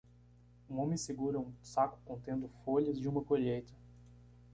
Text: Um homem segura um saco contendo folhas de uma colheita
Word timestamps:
Um 0.67 0.79
homem 0.79 0.97
segura 0.97 1.39
um 1.39 1.53
saco 1.61 1.99
contendo 2.03 2.49
folhas 2.65 2.99
de 2.99 3.07
uma 3.07 3.23
colheita 3.23 3.71